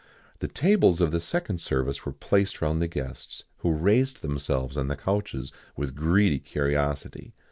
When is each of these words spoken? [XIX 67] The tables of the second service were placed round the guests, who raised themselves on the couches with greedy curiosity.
[XIX 0.01 0.31
67] 0.31 0.37
The 0.39 0.59
tables 0.77 1.01
of 1.01 1.11
the 1.11 1.19
second 1.19 1.61
service 1.61 2.05
were 2.07 2.11
placed 2.11 2.59
round 2.59 2.81
the 2.81 2.87
guests, 2.87 3.43
who 3.57 3.71
raised 3.71 4.23
themselves 4.23 4.75
on 4.75 4.87
the 4.87 4.97
couches 4.97 5.51
with 5.77 5.93
greedy 5.93 6.39
curiosity. 6.39 7.35